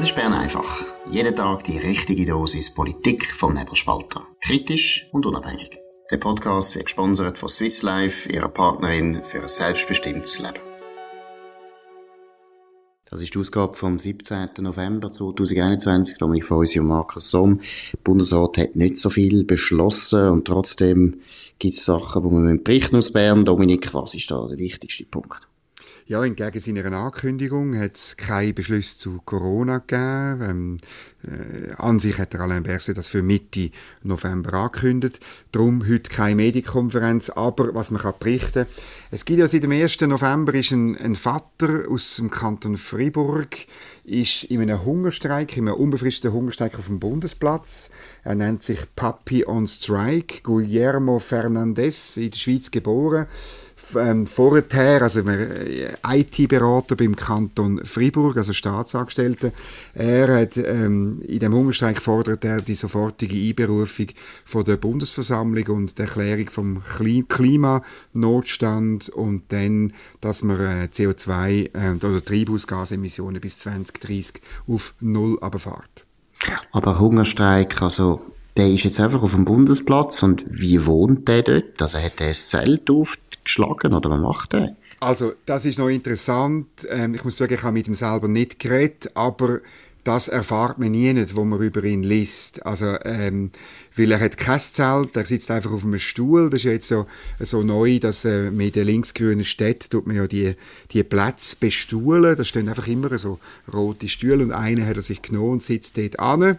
[0.00, 0.82] Das ist Bern einfach.
[1.10, 4.26] Jeden Tag die richtige Dosis Politik vom Nebelspalter.
[4.40, 5.78] Kritisch und unabhängig.
[6.10, 10.60] Der Podcast wird gesponsert von Swiss Life, ihrer Partnerin für ein selbstbestimmtes Leben.
[13.10, 14.48] Das ist die Ausgabe vom 17.
[14.60, 16.16] November 2021.
[16.16, 17.60] Dominik Feusi und Markus Somm.
[17.92, 21.20] Der Bundesrat hat nicht so viel beschlossen und trotzdem
[21.58, 23.44] gibt es Sachen, die man berichten aus Bern.
[23.44, 25.49] Dominik, was ist da der wichtigste Punkt?
[26.10, 30.42] Ja, entgegen seiner Ankündigung hat es keine Beschlüsse zu Corona gegeben.
[30.42, 30.78] Ähm,
[31.22, 33.70] äh, an sich hat der Alain Berset das für Mitte
[34.02, 35.20] November angekündigt.
[35.52, 37.30] Darum heute keine Medienkonferenz.
[37.30, 38.66] Aber was man kann berichten
[39.12, 40.00] es gibt ja seit dem 1.
[40.02, 43.56] November ist ein, ein Vater aus dem Kanton Fribourg
[44.04, 47.90] ist in einem Hungerstreik, in einem unbefristeten Hungerstreik auf dem Bundesplatz.
[48.24, 53.26] Er nennt sich Papi on Strike, Guillermo Fernandez, in der Schweiz geboren
[53.96, 59.52] ähm, vorher, also äh, IT-Berater beim Kanton Fribourg, also Staatsangestellter,
[59.94, 64.08] er hat ähm, in dem Hungerstreik fordert er die sofortige Einberufung
[64.44, 66.82] von der Bundesversammlung und die Erklärung vom
[67.28, 76.06] Klimanotstand und dann, dass man äh, CO2 äh, oder Treibhausgasemissionen bis 2030 auf null abfahrt.
[76.72, 78.20] Aber Hungerstreik, also
[78.56, 81.80] der ist jetzt einfach auf dem Bundesplatz und wie wohnt der dort?
[81.80, 84.76] Also hat er ein Zelt auf geschlagen oder was macht er?
[85.00, 86.66] Also, das ist noch interessant.
[86.88, 89.60] Ähm, ich muss sagen, ich habe mit ihm selber nicht geredet, aber
[90.04, 92.64] das erfahrt man nie nicht, wo man über ihn liest.
[92.64, 93.50] Also, ähm,
[93.96, 96.48] weil er hat kein Zelt, er sitzt einfach auf einem Stuhl.
[96.50, 97.06] Das ist jetzt so,
[97.38, 100.54] so neu, dass äh, mit den linksgrünen Städten tut man ja die,
[100.92, 102.36] die Plätze bestuhlen.
[102.36, 103.38] Da stehen einfach immer so
[103.72, 106.58] rote Stühle und einer hat er sich genommen und sitzt dort an.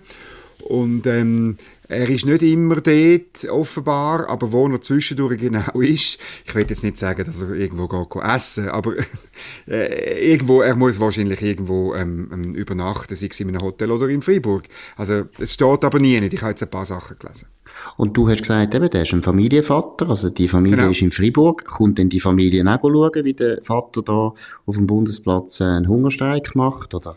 [0.61, 6.55] Und ähm, er ist nicht immer dort, offenbar, aber wo er zwischendurch genau ist, ich
[6.55, 8.93] will jetzt nicht sagen, dass er irgendwo geht essen aber
[9.67, 14.07] äh, irgendwo, er muss wahrscheinlich irgendwo ähm, ähm, übernachten, sei es in einem Hotel oder
[14.07, 14.63] in Freiburg.
[14.95, 17.47] Also es steht aber nie nicht, ich habe jetzt ein paar Sachen gelesen.
[17.97, 20.91] Und du hast gesagt, eben, der ist ein Familienvater, also die Familie genau.
[20.91, 21.65] ist in Freiburg.
[21.65, 24.33] Kommt denn die Familie auch schauen, wie der Vater da
[24.65, 26.93] auf dem Bundesplatz einen Hungerstreik macht?
[26.93, 27.15] Oder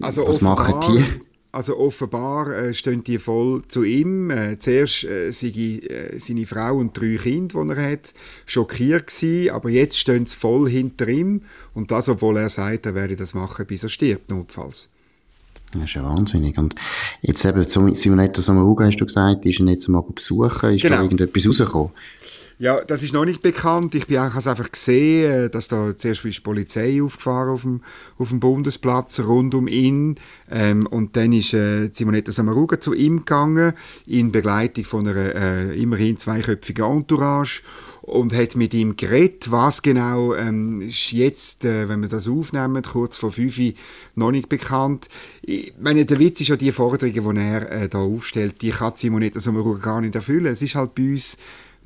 [0.00, 1.04] also was machen die?
[1.50, 4.30] Also offenbar äh, stehen die voll zu ihm.
[4.30, 8.12] Äh, zuerst äh, sei, äh, seine Frau und drei Kinder, die er hat,
[8.44, 11.42] schockiert gewesen, aber jetzt stehen sie voll hinter ihm
[11.72, 14.88] und das, obwohl er sagt, er werde das machen, bis er stirbt, notfalls.
[15.72, 16.56] Das ist ja wahnsinnig.
[16.58, 16.74] Und
[17.22, 20.96] jetzt eben, Simonetta Sommaruga, hast du gesagt, ist er jetzt mal besuchen, ist genau.
[20.96, 21.92] da irgendetwas rausgekommen?
[22.60, 23.94] Ja, das ist noch nicht bekannt.
[23.94, 27.82] Ich habe es einfach gesehen, äh, dass da zuerst die Polizei aufgefahren auf dem,
[28.18, 30.16] auf dem Bundesplatz rund um ihn.
[30.50, 33.74] Ähm, und dann ist äh, Simonetta Samaruga zu ihm gegangen,
[34.06, 37.62] in Begleitung von einer äh, immerhin zweiköpfigen Entourage
[38.02, 39.52] und hat mit ihm geredet.
[39.52, 43.60] Was genau ähm, ist jetzt, äh, wenn wir das aufnehmen, kurz vor fünf
[44.16, 45.08] noch nicht bekannt.
[45.42, 48.94] Ich meine, der Witz ist ja die Forderungen, die er äh, da aufstellt, die kann
[48.96, 50.46] Simonetta Sommaruga gar nicht erfüllen.
[50.46, 51.38] Es ist halt bei uns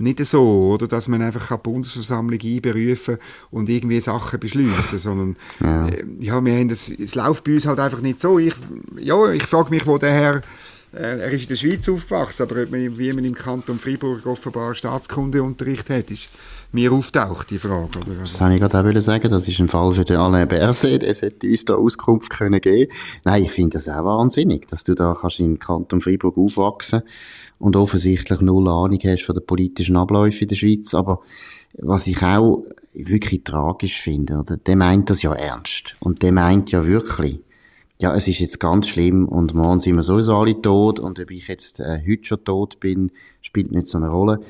[0.02, 3.18] nicht so, oder, dass man einfach eine Bundesversammlung einberufen
[3.50, 7.66] und irgendwie Sachen beschließen, sondern ja, äh, ja wir haben das, es läuft bei uns
[7.66, 8.38] halt einfach nicht so.
[8.38, 8.54] Ich,
[8.98, 10.42] ja, ich frage mich, wo der Herr
[10.94, 15.88] äh, er ist in der Schweiz aufgewachsen, aber wie man im Kanton Freiburg offenbar Staatskundeunterricht
[15.88, 16.28] hat, ist
[16.72, 17.98] mir auftaucht, die Frage.
[17.98, 18.14] Oder?
[18.20, 21.22] Das wollte ich gerade auch sagen, das ist ein Fall für den Alain Berset, es
[21.22, 22.92] hätte uns da Auskunft können geben
[23.24, 27.02] Nein, ich finde das auch wahnsinnig, dass du da kannst im Kanton Freiburg aufwachsen
[27.62, 31.20] und offensichtlich null Ahnung hast von den politischen Abläufen in der Schweiz, aber
[31.78, 34.56] was ich auch wirklich tragisch finde, oder?
[34.56, 37.38] der meint das ja ernst und der meint ja wirklich,
[38.00, 41.30] ja, es ist jetzt ganz schlimm und morgen sind wir sowieso alle tot und ob
[41.30, 43.12] ich jetzt äh, heute schon tot bin,
[43.42, 44.40] spielt nicht so eine Rolle.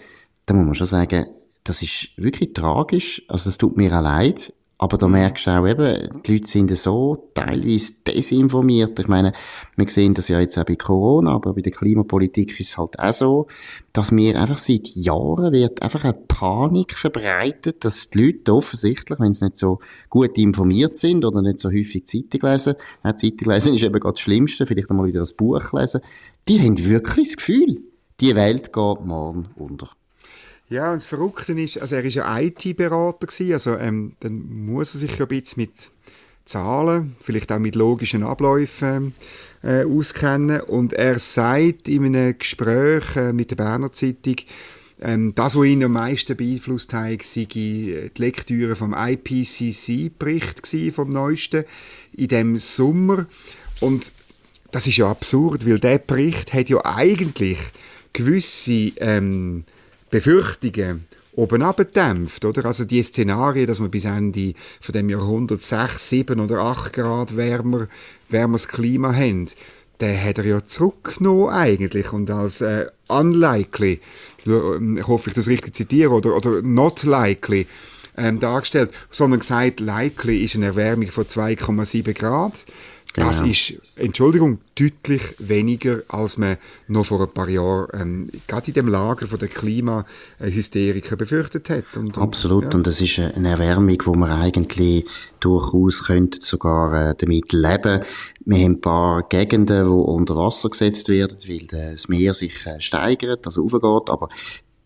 [0.46, 1.26] Da muss man schon sagen,
[1.64, 3.22] das ist wirklich tragisch.
[3.28, 4.54] Also das tut mir auch leid.
[4.82, 8.98] Aber da merkst du auch eben, die Leute sind so teilweise desinformiert.
[8.98, 9.32] Ich meine,
[9.76, 12.98] wir sehen das ja jetzt auch bei Corona, aber bei der Klimapolitik ist es halt
[12.98, 13.46] auch so,
[13.92, 19.32] dass mir einfach seit Jahren wird einfach eine Panik verbreitet, dass die Leute offensichtlich, wenn
[19.32, 19.78] sie nicht so
[20.10, 22.74] gut informiert sind oder nicht so häufig Zeitung lesen,
[23.04, 26.00] ja, Zeitung lesen ist eben gerade das Schlimmste, vielleicht einmal wieder das Buch lesen,
[26.48, 27.82] die haben wirklich das Gefühl,
[28.20, 29.90] die Welt geht morgen unter.
[30.72, 35.00] Ja, und das Verrückte ist, also er ist ja IT-Berater also ähm, dann muss er
[35.00, 35.72] sich ja ein bisschen mit
[36.46, 39.14] Zahlen, vielleicht auch mit logischen Abläufen
[39.62, 40.62] äh, auskennen.
[40.62, 44.36] Und er sagt in einem Gespräch äh, mit der Berner Zeitung,
[45.02, 51.64] ähm, das, was ihn am meisten beeinflusst hat, sei die Lektüre vom IPCC-Bericht vom neuesten
[52.16, 53.26] in dem Sommer.
[53.80, 54.10] Und
[54.70, 57.58] das ist ja absurd, weil der Bericht hat ja eigentlich
[58.14, 59.64] gewisse ähm,
[60.12, 62.66] Befürchtungen oben abgedämpft, oder?
[62.66, 67.36] Also die Szenarien, dass wir bis Ende von dem Jahrhundert 6, 7 oder 8 Grad
[67.36, 67.88] wärmer,
[68.28, 69.46] wärmeres Klima haben,
[70.00, 74.00] der hat er ja zurückgenommen eigentlich und als äh, unlikely,
[74.44, 77.66] ich hoffe, ich das richtig zitiere, oder, oder not likely,
[78.18, 82.66] ähm, dargestellt, sondern gesagt, likely ist eine Erwärmung von 2,7 Grad.
[83.14, 83.50] Das genau.
[83.50, 86.56] ist, Entschuldigung, deutlich weniger, als man
[86.88, 91.96] noch vor ein paar Jahren ähm, gerade in dem Lager von der Klimahysteriker befürchtet hat.
[91.96, 92.76] Und, Absolut, und, ja.
[92.78, 95.04] und das ist eine Erwärmung, wo man eigentlich
[95.40, 98.02] durchaus könnte sogar äh, damit leben.
[98.46, 102.80] Wir haben ein paar Gegenden, die unter Wasser gesetzt werden, weil das Meer sich äh,
[102.80, 104.30] steigert, also aufgeht, aber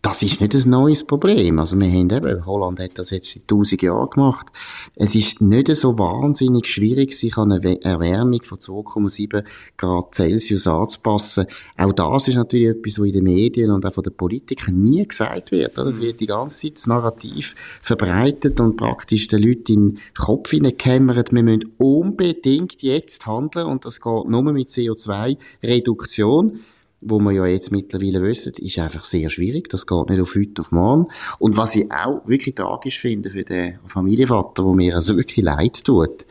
[0.07, 1.59] das ist nicht ein neues Problem.
[1.59, 4.47] Also wir haben eben, Holland hat das jetzt seit tausend Jahren gemacht.
[4.95, 9.43] Es ist nicht so wahnsinnig schwierig, sich an eine Erwärmung von 2,7
[9.77, 11.47] Grad Celsius anzupassen.
[11.77, 15.05] Auch das ist natürlich etwas, was in den Medien und auch von den Politikern nie
[15.09, 15.77] gesagt wird.
[15.77, 20.51] Es wird die ganze Zeit das Narrativ verbreitet und praktisch den Leuten in den Kopf
[20.51, 26.61] hineingekämmert, wir müssen unbedingt jetzt handeln und das geht nur mit CO2-Reduktion
[27.09, 29.69] wo wir ja jetzt mittlerweile wissen, ist einfach sehr schwierig.
[29.69, 31.07] Das geht nicht auf heute auf morgen.
[31.39, 35.85] Und was ich auch wirklich tragisch finde für den Familienvater, wo mir also wirklich leid
[35.85, 36.27] tut,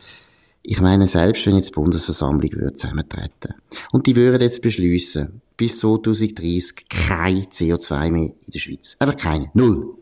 [0.62, 3.54] ich meine, selbst wenn jetzt die Bundesversammlung würde zusammentreten
[3.92, 8.96] und die würden jetzt beschließen, bis 2030 kein CO2 mehr in der Schweiz.
[8.98, 9.50] Einfach keine.
[9.54, 9.94] Null.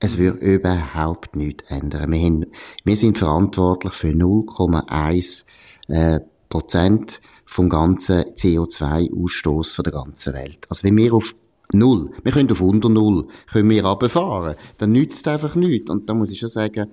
[0.00, 2.10] Es würde überhaupt nichts ändern.
[2.10, 2.46] Wir, haben,
[2.84, 5.44] wir sind verantwortlich für 0,1
[5.88, 7.20] äh, Prozent
[7.50, 10.66] vom ganzen CO2-Ausstoß von der ganzen Welt.
[10.68, 11.34] Also wenn wir auf
[11.72, 15.90] Null, wir können auf unter Null, können wir runterfahren, dann nützt es einfach nichts.
[15.90, 16.92] Und da muss ich schon sagen,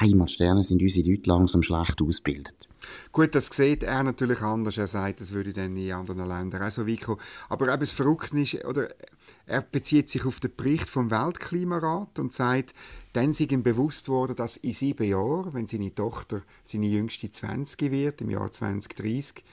[0.00, 2.68] Heimatsterne sind unsere Leute langsam schlecht ausgebildet.
[3.12, 4.76] Gut, das sieht er natürlich anders.
[4.78, 7.20] Er sagt, das würde dann in anderen Ländern auch so weit kommen.
[7.48, 8.88] Aber eben das Verrückte ist, oder,
[9.46, 12.74] er bezieht sich auf den Bericht vom Weltklimarat und sagt,
[13.12, 17.92] dann sei ihm bewusst worden, dass in sieben Jahren, wenn seine Tochter, seine jüngste 20
[17.92, 19.44] wird, im Jahr 2030,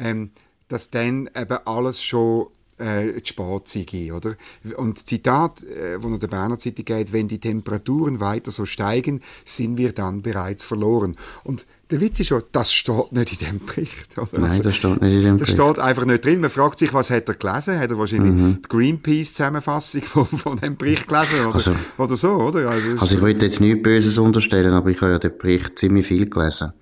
[0.00, 0.30] ähm,
[0.68, 2.46] dass dann eben alles schon
[2.80, 4.36] äh, zu spät sei, oder?
[4.76, 9.20] Und Zitat, äh, wo noch der Berner Zeitung geht, wenn die Temperaturen weiter so steigen,
[9.44, 11.16] sind wir dann bereits verloren.
[11.44, 14.16] Und der Witz ist schon, das steht nicht in dem Bericht.
[14.16, 14.28] Oder?
[14.32, 15.58] Nein, also, das steht nicht in dem Bericht.
[15.58, 16.40] Das steht einfach nicht drin.
[16.40, 17.78] Man fragt sich, was hat er gelesen?
[17.78, 18.62] Hat er wahrscheinlich mhm.
[18.62, 21.46] die Greenpeace-Zusammenfassung von, von dem Bericht gelesen?
[21.46, 22.70] Oder, also, oder so, oder?
[22.70, 26.06] Also, also ich wollte jetzt nichts Böses unterstellen, aber ich habe ja den Bericht ziemlich
[26.06, 26.72] viel gelesen.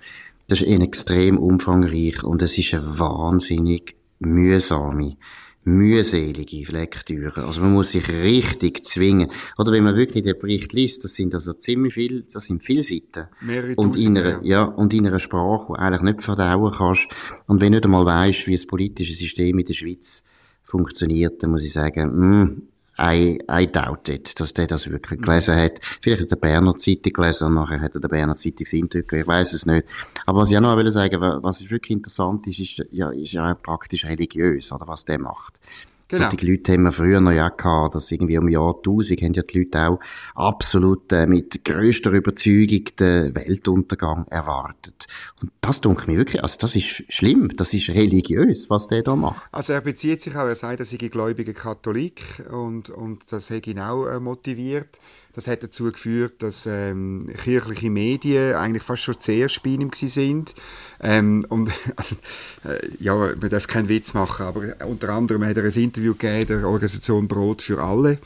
[0.49, 5.19] Das ist extrem umfangreich und es ist eine wahnsinnig mühsame,
[5.65, 7.45] mühselige Lektüre.
[7.45, 9.31] Also man muss sich richtig zwingen.
[9.59, 12.83] Oder wenn man wirklich den Bericht liest, das sind also ziemlich viel, das sind viele
[12.83, 13.29] Seiten.
[13.43, 17.09] Mehrere und in einer, ja, und in einer Sprache, die eigentlich nicht verdauen kannst.
[17.47, 20.25] Und wenn du nicht einmal weißt, wie das politische System in der Schweiz
[20.65, 22.63] funktioniert, dann muss ich sagen, mh, hm,
[23.01, 25.79] I, I doubt it, dass der das wirklich gelesen hat.
[26.03, 29.27] Vielleicht hat er Berner Zeitung gelesen und nachher hat er der Berner Zeitung Eindrücke, ich
[29.27, 29.87] weiß es nicht.
[30.27, 33.55] Aber was ich auch noch will sagen, was wirklich interessant ist, ist ja, ist ja
[33.55, 35.61] praktisch religiös, oder was der macht.
[36.09, 36.31] Genau.
[36.31, 39.43] Solche Leute haben wir früher noch ja gehabt, dass irgendwie um Jahr 1000 haben ja
[39.43, 40.01] die Leute auch
[40.35, 45.07] absolut äh, mit größter Überzeugung den Weltuntergang erwartet.
[45.43, 49.17] Und das denke mir wirklich, also das ist schlimm, das ist religiös, was der da
[49.17, 49.43] macht.
[49.53, 53.67] Also er bezieht sich auch, er sagt, er sei gläubiger Katholik und, und das hat
[53.67, 54.99] ihn auch äh, motiviert.
[55.39, 60.53] Das hat dazu geführt, dass ähm, kirchliche Medien eigentlich fast schon sehr ihm sind.
[61.01, 62.17] Ähm, und also,
[62.65, 66.61] äh, ja, man darf keinen Witz machen, aber unter anderem hat er ein Interview gegeben
[66.61, 68.19] der Organisation Brot für alle.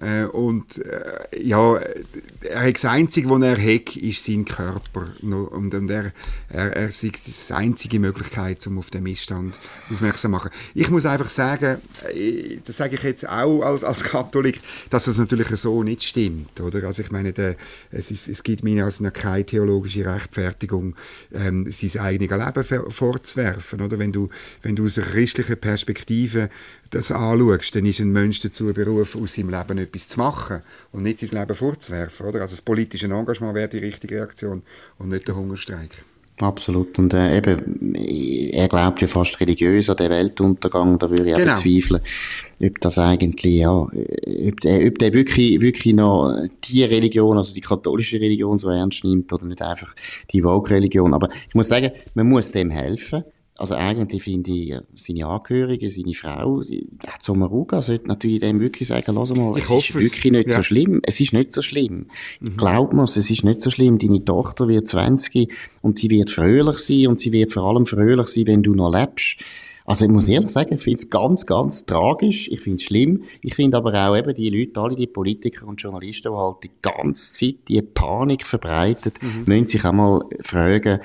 [0.00, 1.78] Äh, und äh, ja,
[2.40, 5.08] er das Einzige, was er hat, ist sein Körper.
[5.22, 6.12] Und, und er,
[6.48, 9.58] er, er sieht die einzige Möglichkeit, um auf den Missstand
[9.90, 10.50] aufmerksam zu machen.
[10.74, 11.78] Ich muss einfach sagen,
[12.14, 16.60] äh, das sage ich jetzt auch als, als Katholik, dass das natürlich so nicht stimmt.
[16.60, 16.84] Oder?
[16.84, 17.56] Also ich meine, der,
[17.90, 20.94] es, ist, es gibt mir also keine theologische Rechtfertigung,
[21.34, 23.80] ähm, sein eigenes Leben vorzuwerfen.
[23.80, 23.98] Oder?
[23.98, 24.28] Wenn, du,
[24.62, 26.50] wenn du aus einer christlichen Perspektive
[26.90, 31.02] das anschaust, dann ist ein Mensch dazu berufen, aus seinem Leben etwas zu machen und
[31.02, 32.26] nicht sein Leben vorzuwerfen.
[32.28, 32.40] Oder?
[32.42, 34.62] Also das politische Engagement wäre die richtige Reaktion
[34.98, 35.90] und nicht der Hungerstreik.
[36.40, 36.98] Absolut.
[36.98, 41.52] Und äh, eben, er glaubt ja fast religiös an den Weltuntergang, da würde ich genau.
[41.52, 42.00] auch bezweifeln,
[42.62, 46.32] ob das eigentlich, ja, ob der, ob der wirklich, wirklich noch
[46.64, 49.94] die Religion, also die katholische Religion so ernst nimmt oder nicht einfach
[50.30, 51.12] die Vogue-Religion.
[51.12, 53.24] Aber ich muss sagen, man muss dem helfen.
[53.58, 58.86] Also eigentlich finde ich, äh, seine Angehörigen, seine Frau, der Sommaruga sollte natürlich dem wirklich
[58.86, 60.56] sagen, lass mal, ich es ist wirklich nicht ja.
[60.56, 61.00] so schlimm.
[61.02, 62.06] Es ist nicht so schlimm.
[62.40, 62.56] Mhm.
[62.56, 63.98] Glaub mir, es ist nicht so schlimm.
[63.98, 68.28] Deine Tochter wird 20 und sie wird fröhlich sein und sie wird vor allem fröhlich
[68.28, 69.38] sein, wenn du noch lebst.
[69.88, 72.46] Also ich muss ehrlich sagen, ich finde es ganz, ganz tragisch.
[72.48, 73.24] Ich finde es schlimm.
[73.40, 76.70] Ich finde aber auch eben die Leute, alle die Politiker und Journalisten, die halt die
[76.82, 79.44] ganze Zeit die Panik verbreiten, mhm.
[79.46, 81.00] müssen sich auch mal fragen,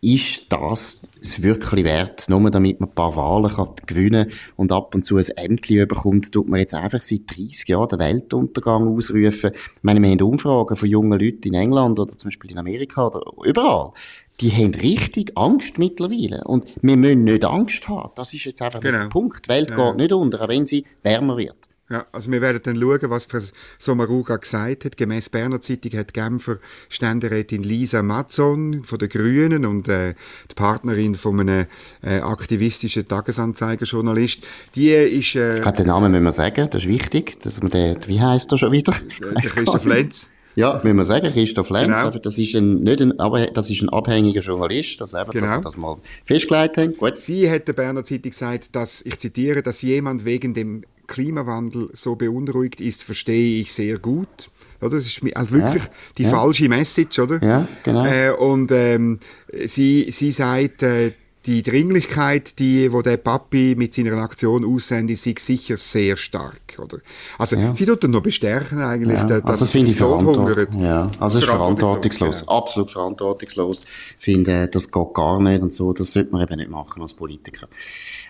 [0.00, 4.94] ist das es wirklich wert, nur damit man ein paar Wahlen kann gewinnen und ab
[4.94, 9.50] und zu ein Ämtchen bekommt, tut man jetzt einfach seit 30 Jahren den Weltuntergang ausrufen.
[9.54, 13.08] Ich meine, wir haben Umfragen von jungen Leuten in England oder zum Beispiel in Amerika
[13.08, 13.92] oder überall.
[14.40, 16.44] Die haben richtig Angst mittlerweile.
[16.44, 18.12] Und wir müssen nicht Angst haben.
[18.14, 18.98] Das ist jetzt einfach genau.
[18.98, 19.46] der Punkt.
[19.46, 19.88] Die Welt ja.
[19.88, 21.68] geht nicht unter, auch wenn sie wärmer wird.
[21.90, 24.96] Ja, also wir werden dann schauen, was Sommaruga gesagt hat.
[24.98, 26.58] Gemäss Berner Zeitung hat Genfer
[26.90, 30.14] Ständerätin Lisa Mazzon von den Grünen und äh,
[30.50, 31.66] die Partnerin von einem
[32.02, 35.34] äh, aktivistischen Tagesanzeigerjournalist, die ist...
[35.36, 38.58] Äh, den Namen müssen wir sagen, das ist wichtig, dass man den, wie heißt er
[38.58, 38.92] schon wieder?
[39.20, 40.28] Der Christoph Lenz.
[40.56, 42.10] Ja, müssen wir sagen, Christoph Lenz, genau.
[42.10, 45.60] das ist ein, nicht ein, aber das ist ein abhängiger Journalist, das einfach, genau.
[45.60, 46.96] das mal festgelegt haben.
[46.96, 47.16] Gut.
[47.16, 52.14] Sie hat der Berner Zeitung gesagt, dass, ich zitiere, dass jemand wegen dem Klimawandel so
[52.14, 54.50] beunruhigt ist, verstehe ich sehr gut.
[54.80, 54.90] Oder?
[54.90, 56.30] Das ist also wirklich ja, die ja.
[56.30, 57.42] falsche Message, oder?
[57.42, 58.06] Ja, genau.
[58.06, 59.18] Äh, und ähm,
[59.66, 61.12] sie, sie sagt, äh,
[61.48, 66.98] die Dringlichkeit, die, wo der Papi mit seiner Aktion aussendet, ist sicher sehr stark, oder?
[67.38, 67.74] Also, ja.
[67.74, 69.24] sie tut dann noch bestärken eigentlich, ja.
[69.24, 71.10] dass also, das finde ich verantwort ja.
[71.18, 72.40] Also, es ist verantwortungslos.
[72.40, 72.52] Genau.
[72.52, 73.84] Absolut verantwortungslos.
[74.18, 75.94] Ich finde, das geht gar nicht und so.
[75.94, 77.66] Das sollte man eben nicht machen als Politiker.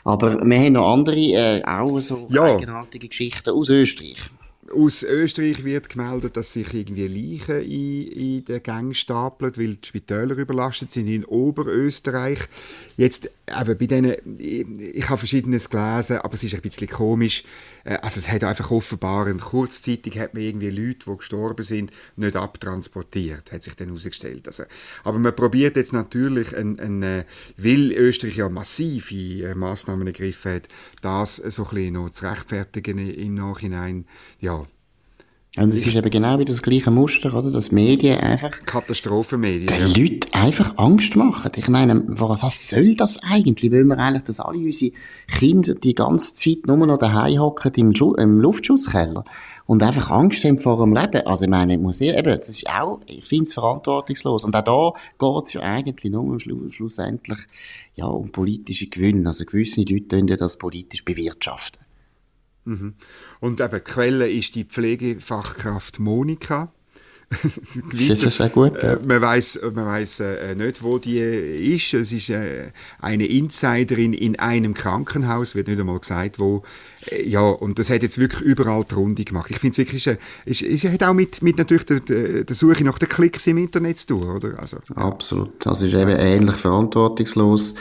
[0.04, 2.44] Aber wir haben noch andere, äh, auch so ja.
[2.44, 4.30] eigenartige Geschichten aus Österreich.
[4.78, 9.88] Aus Österreich wird gemeldet, dass sich irgendwie Leichen in, in den Gängen stapeln, weil die
[9.88, 12.38] Spitäler überlastet sind in Oberösterreich.
[12.97, 17.42] Jetzt, eben bei denen, ich, ich habe Verschiedenes gelesen, aber es ist ein bisschen komisch.
[17.82, 22.37] Äh, also es hat einfach offenbar, kurzzeitig hat man irgendwie Leute, die gestorben sind, nicht
[22.37, 24.47] abtransportiert, hat sich dann herausgestellt.
[24.47, 24.62] Also,
[25.02, 27.25] aber man probiert jetzt natürlich, ein, ein, äh,
[27.56, 30.68] weil Österreich ja massive äh, Massnahmen ergriffen hat,
[31.02, 34.04] das so ein bisschen noch zu rechtfertigen im Nachhinein,
[34.40, 34.67] ja,
[35.62, 37.50] und es ist eben genau wie das gleiche Muster, oder?
[37.50, 38.50] Dass Medien einfach...
[38.65, 39.67] Katastrophenmedien.
[39.67, 39.87] Den ja.
[39.87, 41.50] Leuten einfach Angst machen.
[41.57, 43.71] Ich meine, was soll das eigentlich?
[43.73, 44.93] Wollen wir eigentlich, dass alle unsere
[45.27, 49.25] Kinder die ganze Zeit nur noch daheim hocken im, im Luftschusskeller
[49.67, 51.27] und einfach Angst haben vor dem Leben?
[51.27, 54.45] Also ich meine, ich muss ich, eben, das ist auch, ich finde es verantwortungslos.
[54.45, 57.38] Und auch da geht es ja eigentlich nur um Schlu schlussendlich
[57.95, 59.29] ja, um politische Gewinne.
[59.29, 61.88] Also gewisse Leute können ja das politisch bewirtschaften.
[62.68, 62.94] Mhm.
[63.40, 66.70] Und eben, Quelle ist die Pflegefachkraft Monika.
[67.92, 68.82] das ist sehr gut.
[68.82, 68.94] Ja.
[68.94, 71.92] Äh, man weiß man weiß äh, nicht, wo die ist.
[71.92, 72.70] Es ist äh,
[73.00, 76.62] eine Insiderin in einem Krankenhaus, wird nicht einmal gesagt, wo.
[77.10, 79.50] Äh, ja, und das hat jetzt wirklich überall die Runde gemacht.
[79.50, 82.00] Ich finde es wirklich, äh, es, es hat auch mit, mit natürlich der,
[82.44, 84.58] der Suche nach den Klicks im Internet zu tun, oder?
[84.58, 84.96] Also, ja.
[84.96, 85.52] Absolut.
[85.66, 87.75] Das ist eben ähnlich verantwortungslos.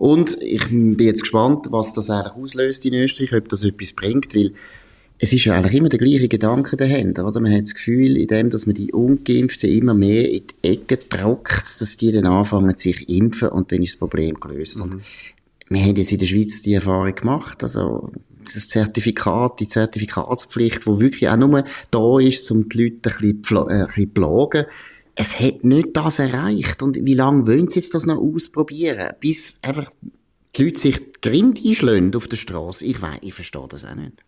[0.00, 4.34] Und ich bin jetzt gespannt, was das eigentlich auslöst in Österreich, ob das etwas bringt,
[4.34, 4.52] weil
[5.18, 7.38] es ist ja eigentlich immer der gleiche Gedanke dahinter, oder?
[7.38, 10.96] Man hat das Gefühl, in dem, dass man die Ungeimpften immer mehr in die Ecke
[10.96, 14.78] drückt, dass die dann anfangen, sich impfen und dann ist das Problem gelöst.
[14.78, 14.84] Mhm.
[14.84, 15.02] Und
[15.68, 18.10] wir haben jetzt in der Schweiz die Erfahrung gemacht, also
[18.54, 23.68] das Zertifikat, die Zertifikatspflicht, wo wirklich auch nur da ist, um die Leute ein bisschen,
[23.68, 24.64] äh, ein bisschen plagen
[25.14, 26.82] es hat nicht das erreicht.
[26.82, 29.10] Und wie lange wollen sie jetzt das noch ausprobieren?
[29.20, 29.90] Bis einfach
[30.56, 32.84] die Leute sich Grind einschlagen auf der Straße?
[32.84, 34.24] Ich weiß, ich verstehe das auch nicht.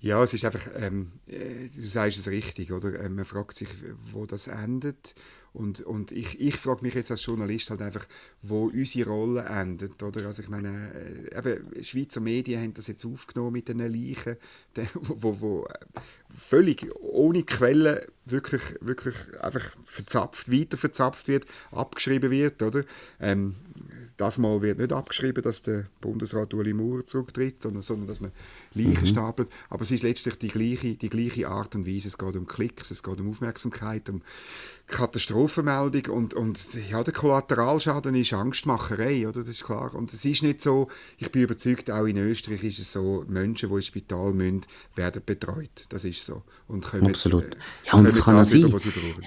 [0.00, 3.00] Ja, es ist einfach, ähm, äh, du sagst es richtig, oder?
[3.04, 3.68] Ähm, man fragt sich,
[4.12, 5.14] wo das endet.
[5.52, 8.06] Und, und ich, ich frage mich jetzt als Journalist halt einfach,
[8.42, 10.02] wo unsere Rolle endet.
[10.02, 10.26] Oder?
[10.26, 14.36] Also ich meine, äh, eben, Schweizer Medien haben das jetzt aufgenommen mit den Leichen,
[14.76, 15.66] die, wo, wo
[16.34, 22.62] völlig ohne Quellen wirklich, wirklich einfach verzapft, weiter verzapft wird, abgeschrieben wird.
[22.62, 22.84] Oder?
[23.20, 23.56] Ähm,
[24.16, 28.32] das Mal wird nicht abgeschrieben, dass der Bundesrat Uli Maurer zurücktritt, sondern, sondern dass man
[28.74, 29.06] Leichen mhm.
[29.06, 29.48] stapelt.
[29.70, 32.08] Aber es ist letztlich die gleiche, die gleiche Art und Weise.
[32.08, 34.22] Es geht um Klicks, es geht um Aufmerksamkeit, um
[34.88, 36.58] Katastrophenmeldung und, und
[36.90, 39.40] ja, der Kollateralschaden ist Angstmacherei, oder?
[39.40, 39.94] Das ist klar.
[39.94, 43.68] Und es ist nicht so, ich bin überzeugt, auch in Österreich ist es so, Menschen,
[43.68, 44.62] die ins Spital müssen,
[44.94, 45.84] werden betreut.
[45.90, 46.42] Das ist so.
[46.68, 47.44] Und können Absolut.
[47.44, 48.74] Äh, ja, und es kann ja sein,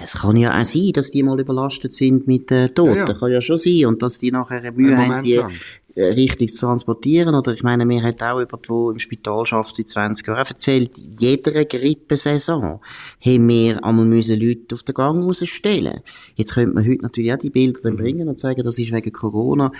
[0.04, 2.96] es kann ja auch sein, dass die mal überlastet sind mit äh, Toten.
[2.96, 3.14] Ja, ja.
[3.14, 3.86] Kann ja schon sein.
[3.86, 5.52] Und dass die nachher Mühe haben, die, lang.
[5.94, 7.36] Äh, richtig zu transportieren.
[7.36, 10.92] Oder ich meine, mir hat auch jemand, der im Spital schafft seit 20 Jahren, erzählt,
[10.98, 12.80] jeder Grippesaison
[13.20, 16.00] haben wir einmal müssen Leute auf den Gang rausstellen.
[16.36, 17.98] Jetzt könnte man heute natürlich auch die Bilder dann mhm.
[17.98, 19.74] bringen und sagen, das ist wegen Corona.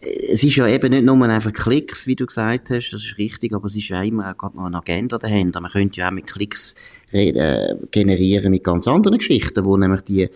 [0.00, 3.18] Äh, es ist ja eben nicht nur einfach Klicks, wie du gesagt hast, das ist
[3.18, 5.60] richtig, aber es ist ja immer auch gerade noch eine Agenda dahinter.
[5.60, 6.76] Man könnte ja auch mit Klicks
[7.12, 10.28] reden, äh, generieren mit ganz anderen Geschichten, wo nämlich die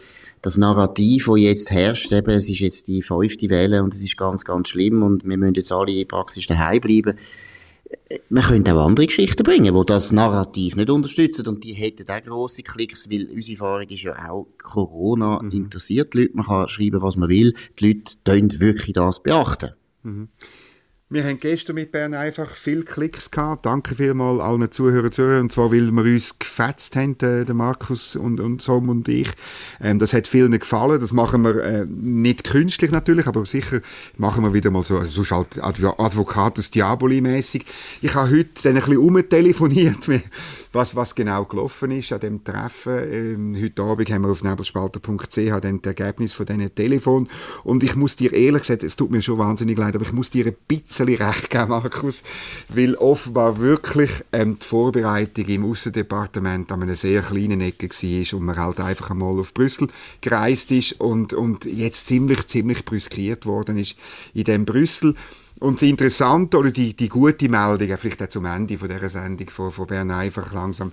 [0.43, 4.17] das Narrativ, das jetzt herrscht, eben, es ist jetzt die fünfte Welle und es ist
[4.17, 7.17] ganz, ganz schlimm und wir müssen jetzt alle praktisch daheim bleiben.
[8.29, 12.23] Man könnte auch andere Geschichten bringen, die das Narrativ nicht unterstützen und die hätten auch
[12.23, 15.51] grosse Klicks, weil unsere Erfahrung ist ja auch, Corona mhm.
[15.51, 19.73] interessiert die Leute, man kann schreiben, was man will, die Leute tun wirklich das beachten.
[20.03, 20.29] Mhm.
[21.13, 23.67] Wir haben gestern mit Bern einfach viele Klicks gehabt.
[23.67, 25.43] Danke vielmals allen Zuhörern Zuhörern.
[25.43, 29.29] Und zwar, weil wir uns gefetzt haben, der Markus und, und Tom und ich.
[29.83, 30.99] Ähm, das hat vielen gefallen.
[30.99, 33.83] Das machen wir äh, nicht künstlich natürlich, aber sicher
[34.17, 37.67] machen wir wieder mal so, also sonst halt Advocatus Diaboli mäßig.
[38.01, 40.09] Ich habe heute dann ein bisschen umtelefoniert
[40.73, 42.99] was, was genau gelaufen ist an dem Treffen.
[43.13, 45.39] Ähm, heute Abend haben wir auf nebelspalter.ch das
[45.85, 47.29] Ergebnis von diesen Telefon.
[47.63, 50.31] Und ich muss dir ehrlich sagen, es tut mir schon wahnsinnig leid, aber ich muss
[50.31, 52.23] dir ein bisschen recht geben, Markus,
[52.69, 58.45] weil offenbar wirklich ähm, die Vorbereitung im Aussendepartement an einer sehr kleinen Ecke war und
[58.45, 59.89] man halt einfach einmal auf Brüssel
[60.21, 63.97] gereist ist und, und jetzt ziemlich, ziemlich brüskiert worden ist
[64.35, 65.15] in dem Brüssel.
[65.63, 69.49] Und das Interessante oder die, die gute Meldung, vielleicht auch zum Ende von dieser Sendung
[69.49, 70.91] von, von Bern einfach langsam,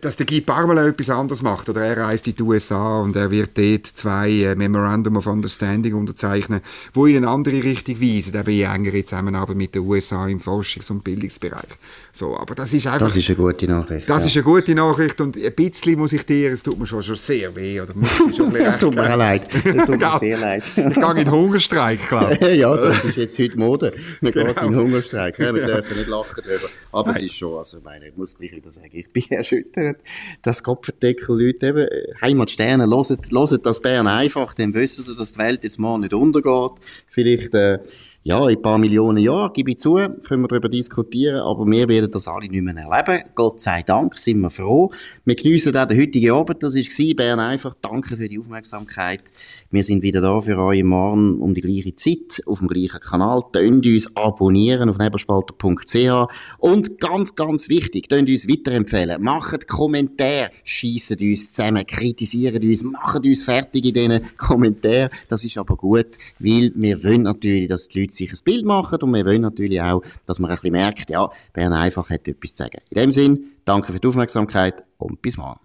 [0.00, 1.68] dass der Guy Parmelin etwas anderes macht.
[1.68, 5.94] Oder er reist in die USA und er wird dort zwei äh, Memorandum of Understanding
[5.94, 6.60] unterzeichnen,
[6.94, 10.90] wo in eine andere Richtung weisen, eben in engere Zusammenarbeit mit den USA im Forschungs-
[10.90, 11.68] und Bildungsbereich.
[12.12, 13.06] So, aber das ist einfach...
[13.06, 14.08] Das ist eine gute Nachricht.
[14.08, 14.28] Das ja.
[14.28, 17.16] ist eine gute Nachricht und ein bisschen muss ich dir, es tut mir schon, schon
[17.16, 19.48] sehr weh, oder muss ich schon Es tut mir auch leid.
[19.52, 20.62] Es tut mir sehr leid.
[20.76, 22.58] ich gehe in den Hungerstreik, glaube ich.
[22.58, 23.92] ja, das ist jetzt heute Mode.
[24.20, 24.52] Wir genau.
[24.52, 25.38] gehen in den Hungerstreik.
[25.38, 26.68] Ja, wir dürfen nicht lachen darüber.
[26.92, 27.20] Aber Nein.
[27.20, 29.98] es ist schon, also ich meine, ich muss gleich wieder sagen, ich bin erschüttert,
[30.42, 35.62] dass Kopfendeckel-Leute eben, äh, Heimatsterne, hören das Bern einfach, dann wissen sie, dass die Welt
[35.62, 36.72] jetzt mal nicht untergeht.
[37.08, 37.78] Vielleicht, äh,
[38.24, 41.88] ja, in ein paar Millionen Jahren, gebe ich zu, können wir darüber diskutieren, aber wir
[41.88, 43.28] werden das alle nicht mehr erleben.
[43.34, 44.92] Gott sei Dank, sind wir froh.
[45.24, 47.74] Wir geniessen auch den heutigen Abend, das war Bern einfach.
[47.82, 49.24] Danke für die Aufmerksamkeit.
[49.72, 53.42] Wir sind wieder da für euch morgen um die gleiche Zeit, auf dem gleichen Kanal.
[53.52, 59.20] Tönt uns abonnieren auf nebelspalter.ch und ganz, ganz wichtig, tönt uns weiterempfehlen.
[59.20, 65.10] Macht Kommentare, schiessen uns zusammen, kritisieren uns, machen uns fertig in diesen Kommentaren.
[65.28, 68.64] Das ist aber gut, weil wir wollen natürlich, dass die Leute Leute sich ein Bild
[68.64, 72.28] machen und wir wollen natürlich auch, dass man ein bisschen merkt, ja, Bern einfach hat
[72.28, 72.78] etwas zu sagen.
[72.90, 75.60] In dem Sinn, danke für die Aufmerksamkeit und bis morgen.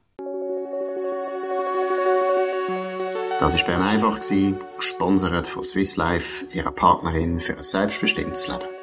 [3.40, 4.20] Das war Bern einfach,
[4.78, 8.77] gesponsert von Swiss Life, ihrer Partnerin für ein selbstbestimmtes Leben.